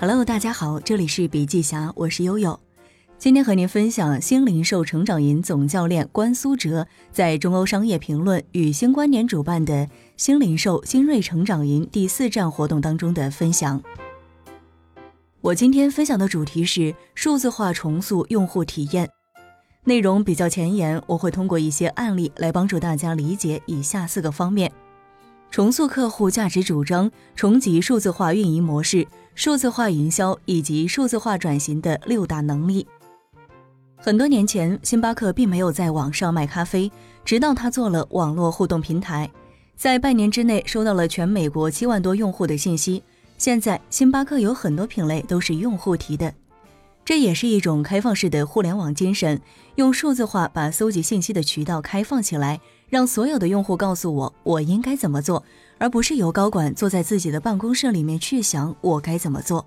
[0.00, 2.58] Hello，大家好，这里是笔记侠，我是悠悠。
[3.16, 13.80] 今天和您分享新零售成长营总教练关苏哲在中欧商业评论与新观点主办的新零售新锐成长营第四站活动当中的分享。
[15.40, 19.08] 我今天分享的主题是数字化重塑用户体验，
[19.84, 24.70] 内容比较前沿，我会通过一些案例来帮助大家理解以下四个方面：
[25.50, 29.06] 重塑客户价值主张，重启数字化运营模式。
[29.36, 32.86] 数字化营销以及数字化转型的六大能力。
[33.96, 36.88] 很多年前，星巴克并没有在网上卖咖啡，
[37.24, 39.28] 直到他做了网络互动平台，
[39.74, 43.02] 在半年之内收到了全美国七万多用户的信息。
[43.36, 46.32] 现在，星巴克有很多品类都是用户提的，
[47.04, 49.40] 这也是一种开放式的互联网精神，
[49.74, 52.60] 用数字化把搜集信息的渠道开放起来。
[52.88, 55.42] 让所有的用户告诉我我应该怎么做，
[55.78, 59.66] 而不是由高管坐在自己的办公室里面去想我该怎么做。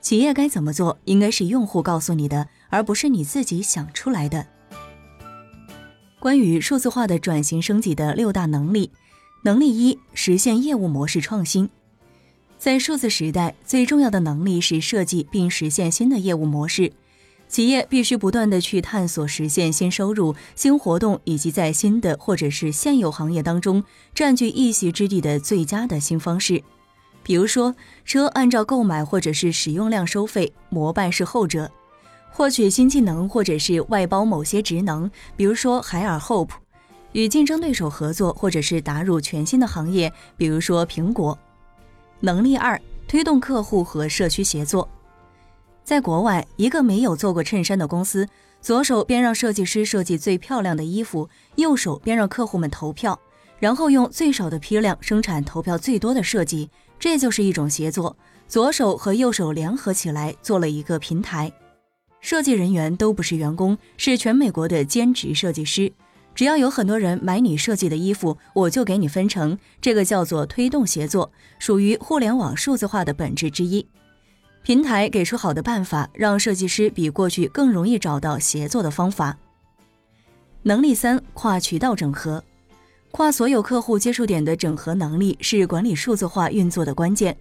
[0.00, 4.46] 企业该怎么做，应该是用户告诉你的，而不是你自己想出来的。
[6.20, 8.92] 关于数字化的转型升级的六大能力，
[9.42, 11.68] 能力一：实现业务模式创新。
[12.58, 16.90] 在数字时代，最重要的能力是设计并实现新的业务模式。
[17.48, 26.60] 企业必须不断的去探索实现新收入、新活动，以及在新的或者是现有行业当中占据一席之地的最佳的新方式。
[27.22, 31.68] 比如说，车按照购买或者是使用量收费，摩拜是后者；
[32.32, 36.50] 获取新技能或者是外包某些职能，比如说海尔 Hope；
[37.12, 41.38] 与竞争对手合作或者是打入全新的行业，比如说苹果。
[42.20, 44.88] 能力二：推动客户和社区协作。
[45.84, 48.28] 在国外，一个没有做过衬衫的公司，
[48.60, 53.18] 左手边让设计师设计最漂亮的衣服，右手边让客户们投票，
[53.60, 58.16] 然后用最少的批量生产投票最多的设计，这就是一种协作。
[58.48, 61.52] 左手和右手联合起来做了一个平台。
[62.20, 65.92] 设计人员都不是员工，是全美国的兼职设计师。
[66.36, 69.58] 只要有很多人买你设计的衣服，我就给你分成。
[69.80, 73.84] 这个叫做推动协作，属于互联网数字化的本质之一。
[74.62, 79.38] 平台给出好的办法，让设计师比过去更容易找到协作的方法。
[80.62, 82.44] 能力三：跨渠道整合，
[83.12, 87.34] 跨所有客户接触点的整合能力是管理数字化运作的关键。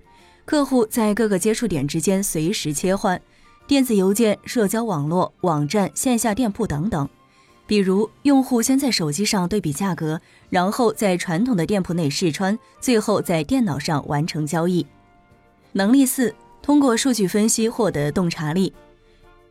[0.45, 3.22] 客户在各个接触点之间随时切换，
[3.67, 7.09] 电子邮件、社交网络、网站、线下店铺等等。
[7.68, 14.86] 比如，用户先在手机上对比价格，然后在传统的店铺内试穿，最后在电脑上完成交易。
[15.72, 16.34] 能力四。
[16.62, 18.74] 通过数据分析获得洞察力，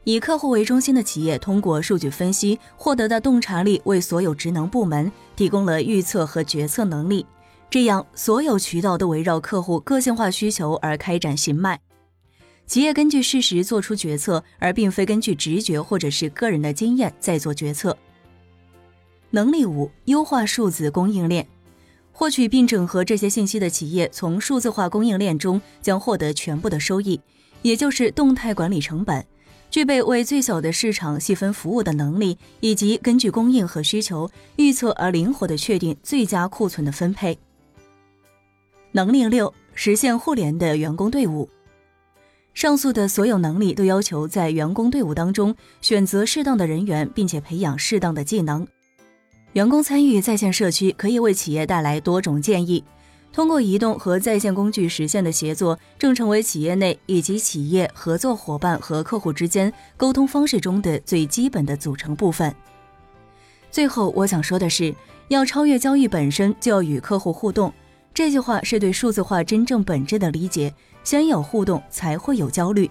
[0.02, 7.24] 以客户为中心的企业通过数据分析获得的洞察力，为所有职能部门提供了预测和决策能力。
[7.70, 11.78] 这样，所有渠道都围绕客户个性化需求而开展行脉。
[12.66, 17.96] 企业根据事实做出决策，而并非根据直觉或者是个人的经验在做决策。
[19.34, 21.44] 能力五：优化数字供应链。
[22.12, 27.20] 获取并整合这些信息的企业，从数字化供应链中将获得全部的收益，
[27.62, 29.26] 也就是动态管理成本，
[29.72, 37.36] 具备为最小的市场细分服务的能力，以及根据供应和需求预测而灵活的确定最佳库存的分配。
[38.92, 41.48] 能力六：实现互联的员工队伍。
[42.54, 48.64] 上述的所有能力都要求在员工队伍当中选择适当的人员，并且培养适当的技能。
[49.54, 52.82] 员工参与在线社区可以为企业带来多种建议。
[53.32, 62.52] 通过移动和在线工具实现的协作，正成为企业内以及企业合作伙伴和客户之间沟通方式中的最基本的组成部分。
[63.70, 64.92] 最后，我想说的是，
[65.28, 67.72] 要超越交易本身，就要与客户互动。
[68.12, 70.74] 这句话是对数字化真正本质的理解。
[71.04, 72.90] 先有互动，才会有焦虑。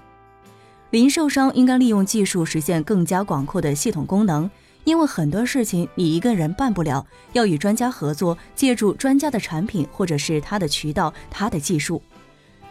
[0.91, 4.49] 零售商应该利用技术实现更加广阔的系统功能。
[4.83, 12.01] 因为很多事情你一个人办不了，要与专家合作，借助专家的产品或者是他的渠道、他的技术。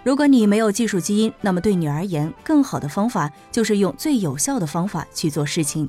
[0.05, 5.89] 如果你没有技术基因，那么对你而言，更好的方法就是用最有效的方法去做事情。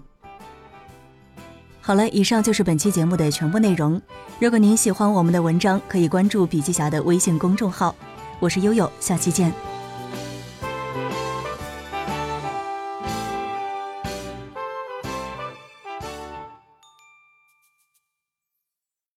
[1.81, 4.01] 好了，以上就是本期节目的全部内容。
[4.39, 7.93] 如果您喜欢我们的文章，可以关注笔记侠的微信公众号。
[8.39, 9.72] 我是悠悠，下期见。